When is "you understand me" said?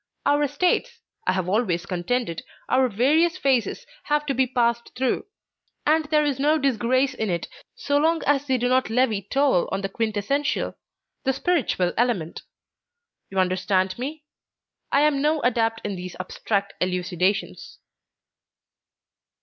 13.29-14.23